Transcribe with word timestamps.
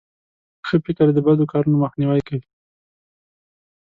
ښه 0.67 0.75
فکر 0.85 1.07
د 1.13 1.17
بدو 1.25 1.45
کارونو 1.51 1.81
مخنیوی 1.83 2.21
کوي. 2.27 2.43